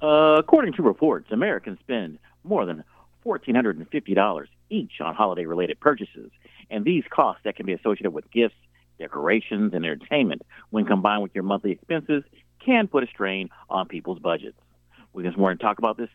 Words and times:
Uh, 0.00 0.36
according 0.38 0.72
to 0.74 0.82
reports, 0.82 1.30
Americans 1.30 1.78
spend 1.80 2.18
more 2.44 2.64
than 2.64 2.84
$1,450 3.24 4.46
each 4.70 4.92
on 5.00 5.14
holiday 5.14 5.44
related 5.44 5.80
purchases. 5.80 6.30
And 6.70 6.84
these 6.84 7.04
costs 7.10 7.42
that 7.44 7.56
can 7.56 7.66
be 7.66 7.72
associated 7.72 8.10
with 8.10 8.30
gifts, 8.30 8.54
decorations, 8.98 9.72
and 9.74 9.84
entertainment, 9.84 10.42
when 10.70 10.84
combined 10.84 11.22
with 11.22 11.34
your 11.34 11.44
monthly 11.44 11.72
expenses, 11.72 12.22
can 12.64 12.86
put 12.88 13.02
a 13.02 13.06
strain 13.06 13.48
on 13.70 13.88
people's 13.88 14.18
budgets. 14.18 14.58
We 15.12 15.22
just 15.22 15.38
want 15.38 15.58
to 15.58 15.64
talk 15.64 15.78
about 15.78 15.96
this, 15.96 16.10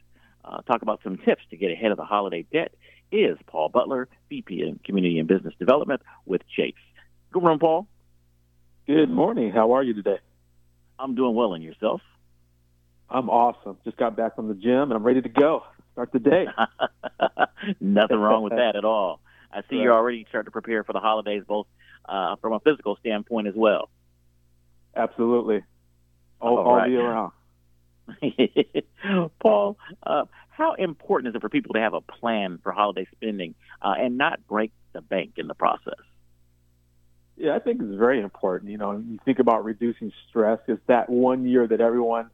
uh, 0.46 0.62
talk 0.62 0.82
about 0.82 1.02
some 1.04 1.18
tips 1.18 1.42
to 1.50 1.58
get 1.58 1.72
ahead 1.72 1.92
of 1.92 1.98
the 1.98 2.06
holiday 2.06 2.46
debt. 2.52 2.74
Is 3.12 3.38
Paul 3.48 3.70
Butler, 3.70 4.08
VP 4.30 4.62
in 4.62 4.80
Community 4.84 5.20
and 5.20 5.28
Business 5.28 5.54
Development 5.60 6.02
with 6.26 6.42
Chase. 6.48 6.74
Good 7.32 7.42
morning, 7.42 7.60
Paul. 7.60 7.88
Good 8.88 9.10
morning. 9.10 9.52
How 9.52 9.74
are 9.74 9.84
you 9.84 9.94
today? 9.94 10.20
I'm 10.98 11.16
doing 11.16 11.36
well, 11.36 11.54
and 11.54 11.64
yourself? 11.64 12.02
I'm 13.10 13.30
awesome. 13.30 13.78
Just 13.84 13.98
got 13.98 14.16
back 14.16 14.36
from 14.36 14.48
the 14.48 14.54
gym 14.56 14.84
and 14.84 14.94
I'm 14.94 15.04
ready 15.04 15.22
to 15.22 15.30
go. 15.30 15.64
Start 15.94 16.12
the 16.12 16.20
day. 16.20 16.48
Nothing 17.80 18.18
wrong 18.18 18.44
with 18.44 18.54
that 18.54 18.76
at 18.76 18.86
all. 18.86 19.20
I 19.52 19.62
see 19.70 19.76
Right. 19.76 19.84
you're 19.84 19.94
already 19.94 20.26
starting 20.30 20.46
to 20.48 20.52
prepare 20.52 20.84
for 20.84 20.94
the 20.94 21.00
holidays, 21.00 21.44
both 21.48 21.68
uh, 22.10 22.36
from 22.38 22.54
a 22.54 22.60
physical 22.60 22.96
standpoint 22.98 23.48
as 23.48 23.54
well. 23.56 23.90
Absolutely. 24.96 25.64
All, 26.42 26.58
All 26.58 26.66
all 26.66 26.76
right. 26.76 26.90
year 26.90 27.04
round. 27.04 27.32
Paul, 29.40 29.78
uh, 30.06 30.26
how 30.50 30.74
important 30.74 31.30
is 31.30 31.36
it 31.36 31.42
for 31.42 31.50
people 31.50 31.74
to 31.74 31.80
have 31.80 31.94
a 31.94 32.02
plan 32.02 32.60
for 32.64 32.72
holiday 32.72 33.08
spending 33.16 33.56
uh, 33.82 33.94
and 33.98 34.18
not 34.18 34.46
break 34.48 34.72
the 34.94 35.02
bank 35.02 35.34
in 35.38 35.48
the 35.48 35.54
process? 35.56 36.00
Yeah, 37.38 37.56
I 37.56 37.60
think 37.60 37.82
it's 37.82 37.96
very 37.98 38.20
important. 38.22 38.72
You 38.72 38.78
know, 38.78 38.92
you 38.92 39.20
think 39.26 39.40
about 39.40 39.64
reducing 39.64 40.12
stress. 40.30 40.60
It's 40.68 40.82
that 40.88 41.10
one 41.10 41.48
year 41.48 41.66
that 41.68 41.82
everyone 41.82 42.30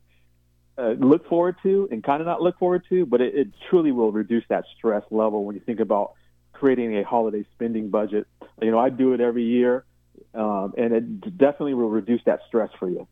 uh, 0.80 0.92
look 0.92 1.28
forward 1.28 1.58
to 1.64 1.90
and 1.92 2.04
kind 2.04 2.22
of 2.22 2.28
not 2.28 2.42
look 2.42 2.58
forward 2.58 2.84
to, 2.90 3.06
but 3.06 3.22
it, 3.22 3.36
it 3.36 3.48
truly 3.70 3.92
will 3.92 4.12
reduce 4.12 4.44
that 4.50 4.64
stress 4.78 5.04
level 5.12 5.44
when 5.44 5.56
you 5.56 5.62
think 5.62 5.80
about 5.80 6.14
creating 6.54 6.98
a 6.98 7.04
holiday 7.04 7.46
spending 7.54 7.90
budget. 7.90 8.28
You 8.62 8.72
know, 8.72 8.80
I 8.80 8.90
do 8.90 9.14
it 9.14 9.22
every 9.22 9.44
year, 9.44 9.86
um, 10.34 10.74
and 10.78 10.94
it 10.94 11.38
definitely 11.38 11.74
will 11.74 11.90
reduce 11.90 12.22
that 12.26 12.40
stress 12.48 12.70
for 12.80 12.90
you. 12.90 13.08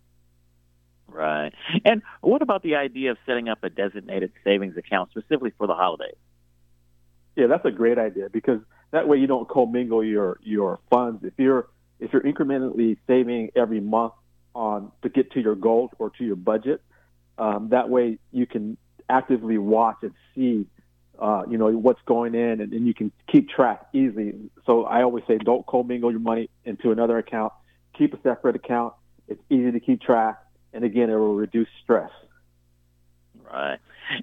Right. 1.07 1.53
And 1.85 2.01
what 2.21 2.41
about 2.41 2.63
the 2.63 2.75
idea 2.75 3.11
of 3.11 3.17
setting 3.25 3.49
up 3.49 3.63
a 3.63 3.69
designated 3.69 4.31
savings 4.43 4.77
account 4.77 5.11
specifically 5.11 5.53
for 5.57 5.67
the 5.67 5.73
holidays? 5.73 6.15
Yeah, 7.35 7.47
that's 7.47 7.65
a 7.65 7.71
great 7.71 7.97
idea 7.97 8.29
because 8.29 8.59
that 8.91 9.07
way 9.07 9.17
you 9.17 9.27
don't 9.27 9.47
commingle 9.47 10.03
your 10.03 10.39
your 10.41 10.79
funds. 10.89 11.23
If 11.23 11.33
you're 11.37 11.69
if 11.99 12.11
you're 12.13 12.23
incrementally 12.23 12.97
saving 13.07 13.51
every 13.55 13.79
month 13.79 14.13
on 14.53 14.91
to 15.03 15.09
get 15.09 15.31
to 15.31 15.41
your 15.41 15.55
goals 15.55 15.91
or 15.99 16.09
to 16.11 16.23
your 16.23 16.35
budget, 16.35 16.81
um, 17.37 17.69
that 17.69 17.89
way 17.89 18.17
you 18.31 18.45
can 18.45 18.77
actively 19.09 19.57
watch 19.57 19.97
and 20.01 20.13
see, 20.35 20.65
uh, 21.19 21.43
you 21.49 21.57
know, 21.57 21.69
what's 21.69 22.01
going 22.05 22.35
in, 22.35 22.61
and, 22.61 22.73
and 22.73 22.87
you 22.87 22.93
can 22.93 23.11
keep 23.31 23.49
track 23.49 23.87
easily. 23.93 24.33
So 24.65 24.85
I 24.85 25.03
always 25.03 25.23
say, 25.27 25.37
don't 25.37 25.65
commingle 25.65 26.11
your 26.11 26.19
money 26.19 26.49
into 26.65 26.91
another 26.91 27.17
account. 27.17 27.53
Keep 27.97 28.13
a 28.13 28.21
separate 28.21 28.55
account. 28.55 28.93
It's 29.27 29.41
easy 29.49 29.71
to 29.71 29.79
keep 29.79 30.01
track, 30.01 30.39
and 30.73 30.83
again, 30.83 31.09
it 31.09 31.15
will 31.15 31.35
reduce 31.35 31.67
stress. 31.83 32.11
Right. 33.51 33.79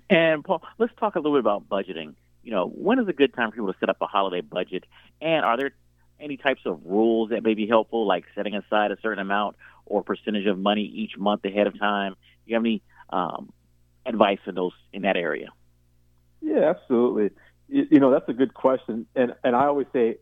And 0.09 0.45
Paul, 0.45 0.63
let's 0.79 0.93
talk 0.99 1.15
a 1.15 1.19
little 1.19 1.33
bit 1.33 1.41
about 1.41 1.69
budgeting. 1.69 2.15
You 2.43 2.51
know, 2.51 2.69
when 2.69 2.99
is 2.99 3.09
a 3.09 3.13
good 3.13 3.35
time 3.35 3.51
for 3.51 3.57
people 3.57 3.73
to 3.73 3.79
set 3.79 3.89
up 3.89 3.97
a 4.01 4.07
holiday 4.07 4.41
budget? 4.41 4.85
And 5.21 5.45
are 5.45 5.57
there 5.57 5.73
any 6.21 6.37
types 6.37 6.61
of 6.67 6.81
rules 6.85 7.31
that 7.31 7.43
may 7.43 7.55
be 7.55 7.67
helpful, 7.67 8.07
like 8.07 8.25
setting 8.35 8.55
aside 8.55 8.91
a 8.91 8.97
certain 9.01 9.19
amount 9.19 9.57
or 9.87 10.03
percentage 10.03 10.47
of 10.47 10.59
money 10.59 10.83
each 10.83 11.17
month 11.17 11.45
ahead 11.45 11.67
of 11.67 11.79
time? 11.79 12.15
You 12.47 12.55
have 12.55 12.63
any 12.63 12.83
um, 13.15 13.53
advice 14.05 14.41
in 14.47 14.55
those 14.55 14.73
in 14.93 15.03
that 15.03 15.17
area? 15.17 15.49
Yeah, 16.41 16.71
absolutely. 16.71 17.31
You, 17.69 17.87
you 17.93 18.01
know, 18.01 18.11
that's 18.11 18.29
a 18.29 18.33
good 18.33 18.53
question, 18.53 19.07
and 19.15 19.35
and 19.45 19.55
I 19.57 19.67
always 19.67 19.87
say, 19.93 20.17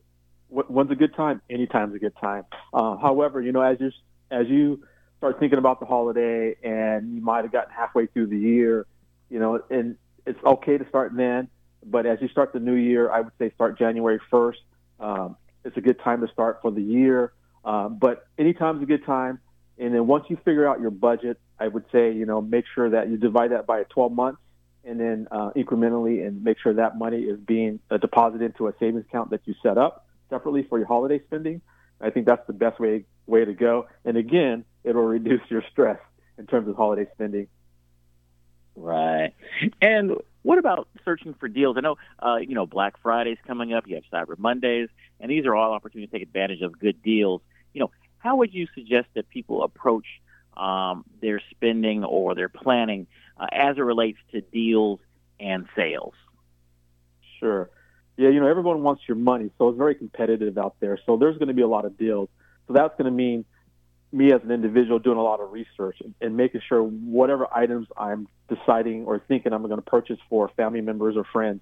wh- 0.48 0.70
when's 0.70 0.90
a 0.90 0.94
good 0.94 1.14
time? 1.14 1.40
Anytime's 1.50 1.94
a 1.94 1.98
good 1.98 2.16
time. 2.20 2.44
Uh, 2.72 2.96
however, 2.96 3.40
you 3.40 3.52
know, 3.52 3.62
as 3.62 3.78
you 3.80 3.90
as 4.30 4.46
you 4.48 4.84
start 5.18 5.40
thinking 5.40 5.58
about 5.58 5.80
the 5.80 5.86
holiday, 5.86 6.54
and 6.62 7.14
you 7.14 7.22
might 7.22 7.44
have 7.44 7.52
gotten 7.52 7.72
halfway 7.72 8.06
through 8.06 8.26
the 8.26 8.38
year, 8.38 8.86
you 9.30 9.38
know, 9.38 9.60
and 9.70 9.96
it's 10.26 10.42
okay 10.44 10.78
to 10.78 10.88
start 10.88 11.12
then. 11.16 11.48
But 11.84 12.06
as 12.06 12.18
you 12.20 12.28
start 12.28 12.52
the 12.52 12.60
new 12.60 12.74
year, 12.74 13.10
I 13.10 13.22
would 13.22 13.32
say 13.38 13.50
start 13.54 13.78
January 13.78 14.20
first. 14.30 14.60
Um, 15.00 15.36
it's 15.64 15.76
a 15.76 15.80
good 15.80 15.98
time 16.00 16.20
to 16.24 16.32
start 16.32 16.60
for 16.62 16.70
the 16.70 16.82
year. 16.82 17.32
Um, 17.64 17.98
but 17.98 18.26
anytime's 18.38 18.82
a 18.82 18.86
good 18.86 19.04
time. 19.04 19.40
And 19.78 19.94
then 19.94 20.06
once 20.06 20.26
you 20.28 20.36
figure 20.36 20.68
out 20.68 20.80
your 20.80 20.90
budget, 20.90 21.40
I 21.58 21.68
would 21.68 21.84
say, 21.92 22.12
you 22.12 22.26
know, 22.26 22.40
make 22.40 22.64
sure 22.74 22.90
that 22.90 23.08
you 23.08 23.16
divide 23.16 23.52
that 23.52 23.66
by 23.66 23.84
12 23.84 24.12
months 24.12 24.40
and 24.84 24.98
then 24.98 25.28
uh, 25.30 25.50
incrementally 25.56 26.26
and 26.26 26.42
make 26.42 26.58
sure 26.62 26.74
that 26.74 26.98
money 26.98 27.20
is 27.20 27.38
being 27.38 27.80
uh, 27.90 27.96
deposited 27.96 28.44
into 28.44 28.68
a 28.68 28.74
savings 28.78 29.04
account 29.08 29.30
that 29.30 29.40
you 29.44 29.54
set 29.62 29.78
up 29.78 30.06
separately 30.28 30.64
for 30.68 30.78
your 30.78 30.88
holiday 30.88 31.20
spending. 31.26 31.60
I 32.00 32.10
think 32.10 32.26
that's 32.26 32.46
the 32.46 32.52
best 32.52 32.80
way 32.80 33.04
way 33.26 33.44
to 33.44 33.54
go. 33.54 33.86
And 34.04 34.16
again, 34.16 34.64
it'll 34.82 35.04
reduce 35.04 35.42
your 35.48 35.62
stress 35.70 36.00
in 36.36 36.46
terms 36.46 36.68
of 36.68 36.76
holiday 36.76 37.06
spending. 37.14 37.46
Right. 38.74 39.34
And 39.80 40.16
what 40.42 40.58
about 40.58 40.88
searching 41.04 41.34
for 41.34 41.48
deals? 41.48 41.76
I 41.76 41.80
know, 41.80 41.96
uh, 42.18 42.36
you 42.36 42.54
know, 42.54 42.66
Black 42.66 43.00
Friday's 43.02 43.38
coming 43.46 43.72
up. 43.72 43.86
You 43.86 43.96
have 43.96 44.04
Cyber 44.12 44.38
Mondays, 44.38 44.88
and 45.20 45.30
these 45.30 45.46
are 45.46 45.54
all 45.54 45.72
opportunities 45.72 46.10
to 46.10 46.18
take 46.18 46.26
advantage 46.26 46.62
of 46.62 46.78
good 46.78 47.02
deals. 47.02 47.42
You 47.74 47.80
know, 47.80 47.90
how 48.22 48.36
would 48.36 48.54
you 48.54 48.68
suggest 48.74 49.08
that 49.14 49.28
people 49.28 49.62
approach 49.64 50.06
um, 50.56 51.04
their 51.20 51.40
spending 51.50 52.04
or 52.04 52.34
their 52.34 52.48
planning 52.48 53.06
uh, 53.38 53.46
as 53.50 53.76
it 53.76 53.80
relates 53.80 54.18
to 54.30 54.40
deals 54.40 55.00
and 55.40 55.66
sales? 55.74 56.14
Sure. 57.40 57.70
Yeah, 58.16 58.28
you 58.28 58.40
know, 58.40 58.46
everyone 58.46 58.82
wants 58.82 59.02
your 59.08 59.16
money, 59.16 59.50
so 59.58 59.70
it's 59.70 59.78
very 59.78 59.94
competitive 59.94 60.56
out 60.56 60.76
there. 60.80 60.98
So 61.04 61.16
there's 61.16 61.36
going 61.38 61.48
to 61.48 61.54
be 61.54 61.62
a 61.62 61.68
lot 61.68 61.84
of 61.84 61.98
deals. 61.98 62.28
So 62.68 62.74
that's 62.74 62.92
going 62.96 63.06
to 63.06 63.10
mean 63.10 63.44
me 64.12 64.32
as 64.32 64.42
an 64.44 64.50
individual 64.50 64.98
doing 64.98 65.18
a 65.18 65.22
lot 65.22 65.40
of 65.40 65.50
research 65.50 65.96
and, 66.04 66.14
and 66.20 66.36
making 66.36 66.60
sure 66.68 66.82
whatever 66.82 67.48
items 67.52 67.88
I'm 67.96 68.28
deciding 68.48 69.06
or 69.06 69.18
thinking 69.18 69.52
I'm 69.52 69.62
going 69.62 69.76
to 69.76 69.82
purchase 69.82 70.18
for 70.28 70.50
family 70.50 70.82
members 70.82 71.16
or 71.16 71.24
friends, 71.24 71.60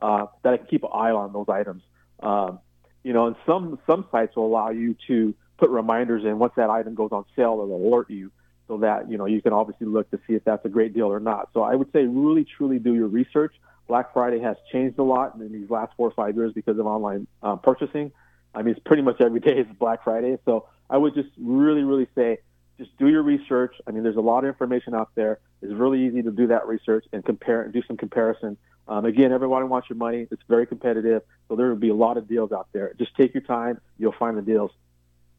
uh, 0.00 0.26
that 0.42 0.54
I 0.54 0.56
can 0.58 0.66
keep 0.66 0.84
an 0.84 0.90
eye 0.94 1.10
on 1.10 1.32
those 1.32 1.48
items. 1.48 1.82
Um, 2.20 2.60
you 3.02 3.12
know, 3.12 3.26
and 3.26 3.36
some 3.46 3.78
some 3.86 4.06
sites 4.10 4.36
will 4.36 4.46
allow 4.46 4.70
you 4.70 4.96
to 5.08 5.34
put 5.58 5.70
reminders 5.70 6.24
in 6.24 6.38
once 6.38 6.52
that 6.56 6.70
item 6.70 6.94
goes 6.94 7.10
on 7.12 7.24
sale, 7.36 7.60
it'll 7.62 7.76
alert 7.76 8.10
you 8.10 8.30
so 8.66 8.78
that 8.78 9.10
you 9.10 9.18
know 9.18 9.26
you 9.26 9.42
can 9.42 9.52
obviously 9.52 9.86
look 9.86 10.10
to 10.10 10.18
see 10.26 10.34
if 10.34 10.44
that's 10.44 10.64
a 10.64 10.68
great 10.68 10.94
deal 10.94 11.06
or 11.06 11.20
not. 11.20 11.48
So 11.54 11.62
I 11.62 11.74
would 11.74 11.90
say 11.92 12.04
really 12.04 12.44
truly 12.44 12.78
do 12.78 12.94
your 12.94 13.08
research. 13.08 13.54
Black 13.88 14.12
Friday 14.12 14.38
has 14.40 14.56
changed 14.70 14.98
a 14.98 15.02
lot 15.02 15.34
in 15.36 15.50
these 15.50 15.70
last 15.70 15.92
four 15.96 16.08
or 16.08 16.12
five 16.12 16.36
years 16.36 16.52
because 16.52 16.78
of 16.78 16.86
online 16.86 17.26
uh, 17.42 17.56
purchasing. 17.56 18.12
I 18.54 18.62
mean, 18.62 18.74
it's 18.74 18.84
pretty 18.84 19.02
much 19.02 19.20
every 19.20 19.40
day 19.40 19.58
is 19.58 19.66
Black 19.78 20.04
Friday. 20.04 20.38
So 20.44 20.66
I 20.90 20.96
would 20.98 21.14
just 21.14 21.30
really, 21.38 21.82
really 21.82 22.06
say, 22.14 22.38
just 22.78 22.96
do 22.98 23.08
your 23.08 23.22
research. 23.22 23.74
I 23.86 23.90
mean, 23.90 24.02
there's 24.02 24.16
a 24.16 24.20
lot 24.20 24.44
of 24.44 24.48
information 24.48 24.94
out 24.94 25.10
there. 25.14 25.40
It's 25.62 25.72
really 25.72 26.06
easy 26.06 26.22
to 26.22 26.30
do 26.30 26.46
that 26.48 26.66
research 26.68 27.06
and 27.12 27.24
compare 27.24 27.62
and 27.62 27.72
do 27.72 27.82
some 27.86 27.96
comparison. 27.96 28.56
Um, 28.86 29.04
again, 29.04 29.32
everybody 29.32 29.66
wants 29.66 29.90
your 29.90 29.96
money. 29.96 30.26
It's 30.30 30.42
very 30.48 30.66
competitive, 30.66 31.22
so 31.48 31.56
there 31.56 31.68
will 31.68 31.76
be 31.76 31.90
a 31.90 31.94
lot 31.94 32.16
of 32.16 32.28
deals 32.28 32.52
out 32.52 32.68
there. 32.72 32.94
Just 32.98 33.14
take 33.16 33.34
your 33.34 33.42
time. 33.42 33.80
You'll 33.98 34.14
find 34.18 34.36
the 34.36 34.42
deals, 34.42 34.70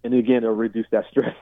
and 0.04 0.14
again, 0.14 0.38
it'll 0.38 0.56
reduce 0.56 0.88
that 0.92 1.06
stress. 1.10 1.36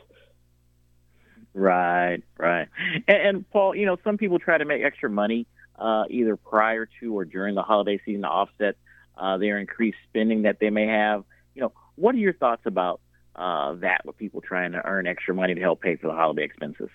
Right, 1.54 2.20
right. 2.38 2.68
And, 3.08 3.18
and 3.18 3.50
Paul, 3.50 3.76
you 3.76 3.86
know, 3.86 3.98
some 4.04 4.18
people 4.18 4.38
try 4.38 4.58
to 4.58 4.66
make 4.66 4.84
extra 4.84 5.10
money 5.10 5.48
uh, 5.78 6.04
either 6.10 6.36
prior 6.36 6.88
to 7.00 7.18
or 7.18 7.26
during 7.26 7.56
the 7.56 7.64
holiday 7.64 8.00
season 8.06 8.22
to 8.22 8.28
offset 8.28 8.76
uh, 9.18 9.38
their 9.38 9.58
increased 9.58 9.98
spending 10.10 10.44
that 10.44 10.60
they 10.60 10.70
may 10.70 10.86
have. 10.86 11.24
You 11.56 11.64
know, 11.64 11.72
what 11.96 12.14
are 12.14 12.20
your 12.20 12.34
thoughts 12.34 12.62
about 12.66 13.02
uh, 13.36 13.74
that 13.76 14.06
with 14.06 14.18
people 14.18 14.42
trying 14.42 14.74
to 14.74 14.86
earn 14.86 15.08
extra 15.08 15.34
money 15.34 15.56
to 15.56 15.62
help 15.62 15.82
pay 15.82 15.96
for 15.96 16.08
the 16.08 16.14
holiday 16.14 16.44
expenses? 16.44 16.90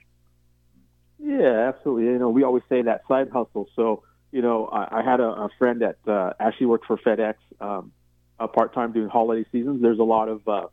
Yeah, 1.19 1.69
absolutely. 1.69 2.05
You 2.05 2.19
know, 2.19 2.31
we 2.31 2.43
always 2.43 2.65
say 2.69 2.83
that 2.83 3.03
side 3.09 3.31
hustle. 3.31 3.69
So, 3.77 4.03
you 4.33 4.43
know, 4.43 4.67
I, 4.67 5.01
I 5.01 5.03
had 5.03 5.21
a, 5.21 5.29
a 5.29 5.49
friend 5.59 5.83
that 5.83 5.97
uh, 6.07 6.33
actually 6.41 6.67
worked 6.67 6.87
for 6.87 6.97
FedEx 6.97 7.35
um, 7.61 7.93
uh, 8.39 8.47
part 8.47 8.75
time 8.75 8.93
during 8.93 9.09
holiday 9.09 9.49
seasons. 9.53 9.83
There's 9.83 9.99
a 10.01 10.05
lot 10.05 10.29
of 10.29 10.47
uh, 10.49 10.67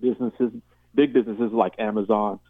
businesses, 0.00 0.52
big 0.94 1.12
businesses 1.12 1.52
like 1.52 1.74
Amazon, 1.78 2.40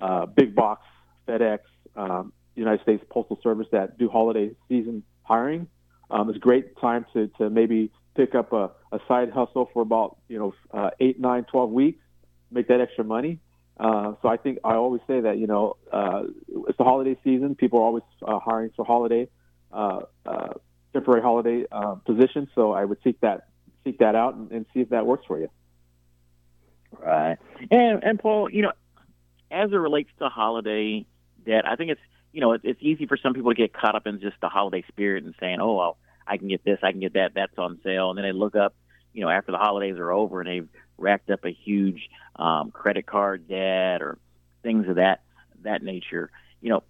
uh, 0.00 0.26
Big 0.26 0.54
Box, 0.54 0.82
FedEx, 1.26 1.60
um, 1.96 2.32
United 2.54 2.82
States 2.82 3.04
Postal 3.08 3.38
Service 3.42 3.66
that 3.72 3.98
do 3.98 4.08
holiday 4.08 4.50
season 4.68 5.02
hiring. 5.22 5.68
Um, 6.10 6.28
it's 6.28 6.36
a 6.36 6.40
great 6.40 6.76
time 6.78 7.06
to, 7.12 7.28
to 7.38 7.50
maybe 7.50 7.90
pick 8.16 8.34
up 8.34 8.52
a, 8.52 8.70
a 8.92 9.00
side 9.06 9.30
hustle 9.30 9.70
for 9.72 9.82
about, 9.82 10.18
you 10.28 10.38
know, 10.38 10.54
uh, 10.72 10.90
eight, 11.00 11.20
nine, 11.20 11.44
12 11.44 11.70
weeks, 11.70 12.02
make 12.50 12.68
that 12.68 12.80
extra 12.80 13.04
money. 13.04 13.38
Uh, 13.78 14.14
so 14.22 14.28
I 14.28 14.36
think 14.36 14.58
I 14.64 14.74
always 14.74 15.02
say 15.06 15.20
that, 15.20 15.38
you 15.38 15.46
know, 15.46 15.76
uh, 15.92 16.22
it's 16.66 16.78
the 16.78 16.84
holiday 16.84 17.16
season. 17.22 17.54
People 17.54 17.78
are 17.78 17.82
always 17.82 18.02
uh, 18.26 18.38
hiring 18.40 18.70
for 18.74 18.84
holiday, 18.84 19.28
uh, 19.72 20.00
uh, 20.26 20.54
temporary 20.92 21.22
holiday 21.22 21.64
uh, 21.70 21.94
positions. 22.06 22.48
So 22.54 22.72
I 22.72 22.84
would 22.84 22.98
seek 23.04 23.20
that, 23.20 23.48
seek 23.84 23.98
that 23.98 24.16
out 24.16 24.34
and, 24.34 24.50
and 24.50 24.66
see 24.74 24.80
if 24.80 24.88
that 24.88 25.06
works 25.06 25.26
for 25.26 25.38
you. 25.38 25.48
Right. 26.98 27.38
And 27.70 28.02
and 28.02 28.18
Paul, 28.18 28.50
you 28.50 28.62
know, 28.62 28.72
as 29.50 29.72
it 29.72 29.76
relates 29.76 30.10
to 30.18 30.28
holiday 30.28 31.06
debt, 31.44 31.66
I 31.66 31.76
think 31.76 31.90
it's 31.90 32.00
you 32.32 32.40
know, 32.40 32.52
it's 32.62 32.82
easy 32.82 33.06
for 33.06 33.16
some 33.16 33.32
people 33.34 33.50
to 33.50 33.56
get 33.56 33.72
caught 33.72 33.94
up 33.94 34.06
in 34.06 34.20
just 34.20 34.36
the 34.40 34.48
holiday 34.48 34.84
spirit 34.88 35.24
and 35.24 35.34
saying, 35.40 35.58
oh, 35.60 35.74
well, 35.74 35.96
I 36.26 36.36
can 36.36 36.48
get 36.48 36.62
this, 36.64 36.78
I 36.82 36.92
can 36.92 37.00
get 37.00 37.14
that, 37.14 37.32
that's 37.34 37.56
on 37.56 37.80
sale. 37.82 38.10
And 38.10 38.18
then 38.18 38.24
they 38.24 38.32
look 38.32 38.54
up, 38.54 38.74
you 39.12 39.22
know, 39.22 39.30
after 39.30 39.50
the 39.50 39.58
holidays 39.58 39.96
are 39.96 40.12
over 40.12 40.40
and 40.40 40.48
they've 40.48 40.68
racked 40.98 41.30
up 41.30 41.44
a 41.44 41.50
huge 41.50 42.10
um, 42.36 42.70
credit 42.70 43.06
card 43.06 43.48
debt 43.48 44.02
or 44.02 44.18
things 44.62 44.86
of 44.88 44.96
that 44.96 45.22
that 45.62 45.82
nature. 45.82 46.30
You 46.60 46.70
know, 46.70 46.82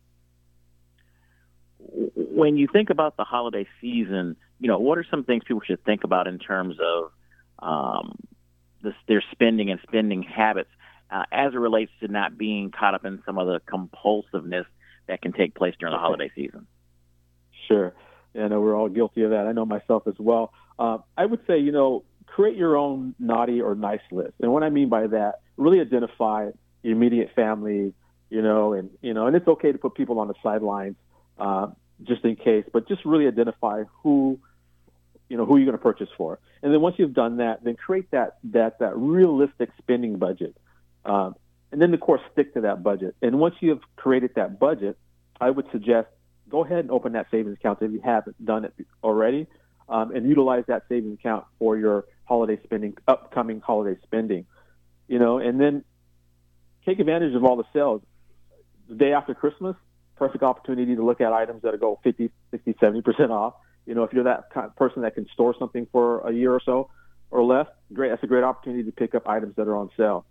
when 1.79 2.57
you 2.57 2.67
think 2.67 2.91
about 2.91 3.17
the 3.17 3.25
holiday 3.25 3.67
season, 3.81 4.37
you 4.59 4.69
know, 4.69 4.79
what 4.79 4.99
are 4.99 5.07
some 5.11 5.25
things 5.25 5.45
people 5.47 5.63
should 5.65 5.85
think 5.85 6.05
about 6.05 6.27
in 6.27 6.39
terms 6.39 6.77
of 6.81 7.13
um, 7.61 8.19
this, 8.83 8.95
their 9.07 9.23
spending 9.33 9.71
and 9.71 9.81
spending 9.87 10.23
habits 10.23 10.71
uh, 11.11 11.25
as 11.33 11.55
it 11.55 11.59
relates 11.59 11.93
to 12.01 12.09
not 12.09 12.37
being 12.37 12.71
caught 12.71 12.95
up 12.95 13.05
in 13.05 13.23
some 13.25 13.39
of 13.39 13.47
the 13.47 13.61
compulsiveness 13.71 14.67
that 15.07 15.23
can 15.23 15.33
take 15.33 15.55
place 15.55 15.75
during 15.79 15.95
the 15.95 15.99
holiday 15.99 16.31
season? 16.35 16.67
Sure. 17.67 17.95
Yeah, 18.35 18.45
I 18.45 18.49
know 18.49 18.61
we're 18.61 18.77
all 18.77 18.89
guilty 18.89 19.23
of 19.23 19.31
that. 19.31 19.47
I 19.47 19.53
know 19.53 19.65
myself 19.65 20.07
as 20.07 20.15
well. 20.19 20.53
Uh, 20.79 20.99
I 21.17 21.27
would 21.27 21.41
say, 21.47 21.59
you 21.59 21.73
know, 21.73 22.05
create 22.27 22.57
your 22.57 22.77
own 22.77 23.15
naughty 23.19 23.61
or 23.61 23.75
nice 23.75 24.01
list. 24.11 24.35
And 24.41 24.53
what 24.53 24.63
I 24.63 24.71
mean 24.71 24.89
by 24.89 25.07
that, 25.09 25.41
really 25.57 25.81
identify 25.81 26.51
your 26.83 26.93
immediate 26.93 27.31
family, 27.35 27.95
you 28.31 28.43
know, 28.43 28.75
and 28.75 28.91
you 29.01 29.15
know, 29.15 29.27
and 29.27 29.35
it's 29.35 29.49
okay 29.49 29.73
to 29.73 29.79
put 29.79 29.95
people 29.95 30.21
on 30.21 30.29
the 30.29 30.35
sidelines 30.43 30.97
uh, 31.39 31.69
just 32.05 32.25
in 32.25 32.37
case, 32.37 32.65
but 32.73 32.87
just 32.87 33.05
really 33.05 33.27
identify 33.27 33.85
who, 34.03 34.39
you 35.29 35.37
know, 35.37 35.45
who 35.45 35.57
you're 35.57 35.67
going 35.67 35.77
to 35.77 35.83
purchase 35.83 36.09
for. 36.17 36.39
And 36.63 36.73
then 36.73 36.81
once 36.81 36.97
you've 36.99 37.15
done 37.15 37.39
that, 37.39 37.63
then 37.63 37.77
create 37.77 38.11
that 38.11 38.39
that 38.45 38.79
that 38.81 38.97
realistic 38.97 39.71
spending 39.79 40.19
budget, 40.19 40.57
um, 41.05 41.35
and 41.71 41.81
then 41.81 41.93
of 41.93 42.01
course 42.01 42.21
stick 42.33 42.55
to 42.55 42.63
that 42.63 42.83
budget. 42.83 43.15
And 43.23 43.39
once 43.39 43.57
you 43.61 43.71
have 43.71 43.81
created 43.97 44.33
that 44.37 44.59
budget, 44.59 44.99
I 45.41 45.51
would 45.51 45.67
suggest 45.71 46.09
go 46.49 46.65
ahead 46.65 46.81
and 46.81 46.91
open 46.91 47.13
that 47.13 47.27
savings 47.31 47.57
account 47.59 47.79
if 47.83 47.93
you 47.93 48.01
haven't 48.03 48.43
done 48.45 48.65
it 48.65 48.75
already, 49.05 49.47
um, 49.89 50.15
and 50.15 50.29
utilize 50.29 50.65
that 50.69 50.85
savings 50.89 51.19
account 51.19 51.45
for 51.59 51.77
your 51.77 52.05
holiday 52.25 52.59
spending, 52.65 52.97
upcoming 53.07 53.61
holiday 53.61 53.99
spending. 54.05 54.47
You 55.09 55.19
know, 55.19 55.39
and 55.39 55.61
then 55.61 55.85
take 56.85 56.99
advantage 56.99 57.35
of 57.35 57.45
all 57.45 57.57
the 57.57 57.65
sales. 57.73 58.03
The 58.89 58.95
day 58.95 59.13
after 59.13 59.35
Christmas, 59.35 59.77
perfect 60.17 60.43
opportunity 60.43 60.97
to 60.97 61.05
look 61.05 61.21
at 61.21 61.33
items 61.33 61.63
that 61.63 61.79
go 61.81 61.99
50, 62.03 62.31
60, 62.51 62.75
70% 62.75 63.31
off. 63.31 63.55
You 63.89 63.95
know, 63.95 64.03
if 64.03 64.13
you're 64.13 64.25
that 64.25 64.51
kind 64.53 64.67
of 64.67 64.77
person 64.77 65.01
that 65.03 65.15
can 65.15 65.27
store 65.33 65.55
something 65.59 65.87
for 65.91 66.21
a 66.29 66.31
year 66.31 66.53
or 66.53 66.61
so 66.63 66.91
or 67.31 67.43
less, 67.43 67.67
great. 67.91 68.11
That's 68.11 68.23
a 68.23 68.27
great 68.27 68.45
opportunity 68.45 68.85
to 68.85 68.93
pick 68.93 69.15
up 69.15 69.27
items 69.27 69.57
that 69.57 69.67
are 69.67 69.77
on 69.77 69.89
sale. 69.97 70.27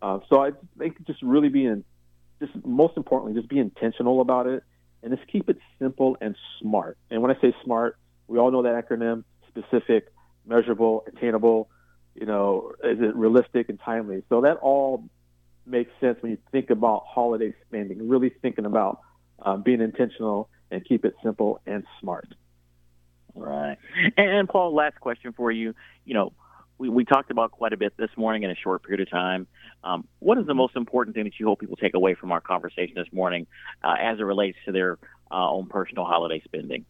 Uh, 0.00 0.20
so 0.30 0.42
I 0.42 0.52
think 0.78 1.06
just 1.06 1.20
really 1.22 1.50
being, 1.50 1.84
just 2.40 2.52
most 2.64 2.96
importantly, 2.96 3.38
just 3.38 3.50
be 3.50 3.58
intentional 3.58 4.22
about 4.22 4.46
it 4.46 4.64
and 5.02 5.14
just 5.14 5.30
keep 5.30 5.50
it 5.50 5.58
simple 5.78 6.16
and 6.22 6.34
smart. 6.58 6.96
And 7.10 7.20
when 7.20 7.30
I 7.30 7.38
say 7.38 7.54
smart, 7.62 7.98
we 8.28 8.38
all 8.38 8.50
know 8.50 8.62
that 8.62 8.82
acronym: 8.82 9.24
specific, 9.46 10.10
measurable, 10.46 11.04
attainable. 11.06 11.68
You 12.14 12.24
know, 12.24 12.72
is 12.82 12.98
it 12.98 13.14
realistic 13.14 13.68
and 13.68 13.78
timely? 13.78 14.22
So 14.30 14.40
that 14.40 14.56
all 14.62 15.04
makes 15.66 15.90
sense 16.00 16.16
when 16.22 16.32
you 16.32 16.38
think 16.50 16.70
about 16.70 17.04
holiday 17.06 17.54
spending. 17.66 18.08
Really 18.08 18.30
thinking 18.40 18.64
about 18.64 19.00
um, 19.38 19.62
being 19.62 19.82
intentional 19.82 20.48
and 20.70 20.82
keep 20.82 21.04
it 21.04 21.14
simple 21.22 21.60
and 21.66 21.84
smart. 22.00 22.26
Right. 23.34 23.78
And 24.16 24.48
Paul, 24.48 24.74
last 24.74 25.00
question 25.00 25.32
for 25.32 25.50
you. 25.50 25.74
You 26.04 26.14
know, 26.14 26.32
we, 26.78 26.88
we 26.88 27.04
talked 27.04 27.30
about 27.30 27.52
quite 27.52 27.72
a 27.72 27.76
bit 27.76 27.96
this 27.96 28.10
morning 28.16 28.42
in 28.42 28.50
a 28.50 28.56
short 28.56 28.82
period 28.82 29.00
of 29.00 29.10
time. 29.10 29.46
Um, 29.84 30.06
what 30.18 30.38
is 30.38 30.46
the 30.46 30.54
most 30.54 30.76
important 30.76 31.14
thing 31.14 31.24
that 31.24 31.34
you 31.38 31.46
hope 31.46 31.60
people 31.60 31.76
take 31.76 31.94
away 31.94 32.14
from 32.14 32.32
our 32.32 32.40
conversation 32.40 32.94
this 32.96 33.06
morning 33.12 33.46
uh, 33.82 33.94
as 34.00 34.18
it 34.18 34.22
relates 34.22 34.58
to 34.66 34.72
their 34.72 34.98
uh, 35.30 35.50
own 35.50 35.66
personal 35.66 36.04
holiday 36.04 36.42
spending? 36.44 36.84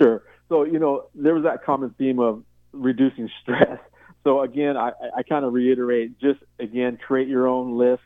Sure. 0.00 0.22
So, 0.48 0.64
you 0.64 0.78
know, 0.78 1.08
there 1.14 1.34
was 1.34 1.44
that 1.44 1.64
common 1.64 1.90
theme 1.98 2.18
of 2.18 2.42
reducing 2.72 3.28
stress. 3.42 3.78
So, 4.24 4.42
again, 4.42 4.76
I, 4.76 4.90
I 5.16 5.22
kind 5.22 5.44
of 5.44 5.52
reiterate 5.52 6.18
just, 6.18 6.40
again, 6.58 6.96
create 6.96 7.28
your 7.28 7.46
own 7.46 7.78
list, 7.78 8.02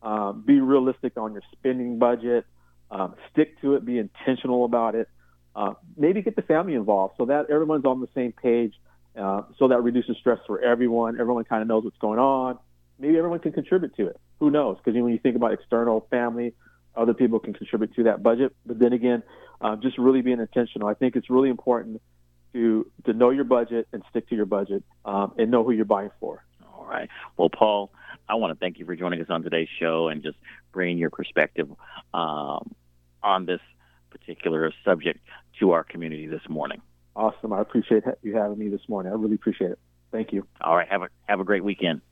um, 0.00 0.44
be 0.46 0.60
realistic 0.60 1.16
on 1.16 1.32
your 1.32 1.42
spending 1.50 1.98
budget, 1.98 2.46
um, 2.88 3.16
stick 3.32 3.60
to 3.62 3.74
it, 3.74 3.84
be 3.84 3.98
intentional 3.98 4.64
about 4.64 4.94
it. 4.94 5.08
Uh, 5.56 5.72
maybe 5.96 6.20
get 6.20 6.36
the 6.36 6.42
family 6.42 6.74
involved 6.74 7.14
so 7.16 7.24
that 7.24 7.48
everyone's 7.50 7.86
on 7.86 8.00
the 8.00 8.08
same 8.14 8.30
page 8.30 8.74
uh, 9.18 9.42
so 9.58 9.68
that 9.68 9.82
reduces 9.82 10.16
stress 10.18 10.38
for 10.46 10.60
everyone. 10.60 11.18
Everyone 11.18 11.44
kind 11.44 11.62
of 11.62 11.68
knows 11.68 11.84
what's 11.84 11.96
going 11.98 12.18
on. 12.18 12.58
Maybe 12.98 13.16
everyone 13.16 13.38
can 13.38 13.52
contribute 13.52 13.96
to 13.96 14.08
it. 14.08 14.20
Who 14.40 14.50
knows? 14.50 14.76
Because 14.76 15.00
when 15.00 15.12
you 15.12 15.18
think 15.18 15.36
about 15.36 15.54
external 15.54 16.06
family, 16.10 16.52
other 16.94 17.14
people 17.14 17.38
can 17.38 17.54
contribute 17.54 17.94
to 17.94 18.02
that 18.04 18.22
budget. 18.22 18.54
But 18.66 18.78
then 18.78 18.92
again, 18.92 19.22
uh, 19.62 19.76
just 19.76 19.96
really 19.96 20.20
being 20.20 20.40
intentional. 20.40 20.88
I 20.88 20.94
think 20.94 21.16
it's 21.16 21.30
really 21.30 21.48
important 21.48 22.02
to 22.52 22.90
to 23.04 23.12
know 23.12 23.30
your 23.30 23.44
budget 23.44 23.88
and 23.92 24.02
stick 24.10 24.28
to 24.28 24.34
your 24.34 24.46
budget 24.46 24.84
um, 25.04 25.32
and 25.38 25.50
know 25.50 25.64
who 25.64 25.72
you're 25.72 25.84
buying 25.86 26.10
for. 26.20 26.44
All 26.74 26.86
right. 26.86 27.08
Well, 27.38 27.48
Paul, 27.48 27.90
I 28.28 28.34
want 28.34 28.52
to 28.52 28.58
thank 28.58 28.78
you 28.78 28.84
for 28.84 28.94
joining 28.94 29.20
us 29.20 29.28
on 29.30 29.42
today's 29.42 29.68
show 29.80 30.08
and 30.08 30.22
just 30.22 30.36
bringing 30.72 30.98
your 30.98 31.10
perspective 31.10 31.70
um, 32.12 32.74
on 33.22 33.46
this 33.46 33.60
particular 34.10 34.72
subject 34.84 35.20
to 35.60 35.72
our 35.72 35.84
community 35.84 36.26
this 36.26 36.42
morning. 36.48 36.80
Awesome. 37.14 37.52
I 37.52 37.60
appreciate 37.60 38.04
you 38.22 38.36
having 38.36 38.58
me 38.58 38.68
this 38.68 38.88
morning. 38.88 39.12
I 39.12 39.16
really 39.16 39.36
appreciate 39.36 39.70
it. 39.70 39.78
Thank 40.12 40.32
you. 40.32 40.46
All 40.60 40.76
right. 40.76 40.88
Have 40.88 41.02
a 41.02 41.08
have 41.26 41.40
a 41.40 41.44
great 41.44 41.64
weekend. 41.64 42.02